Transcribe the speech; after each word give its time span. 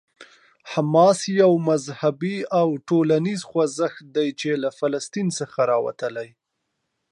حماس 0.71 1.19
یو 1.41 1.51
مذهبي 1.69 2.37
او 2.59 2.67
ټولنیز 2.87 3.41
خوځښت 3.49 4.03
دی 4.15 4.27
چې 4.39 4.49
له 4.63 4.69
فلسطین 4.79 5.27
څخه 5.39 5.59
راوتلی. 5.71 6.29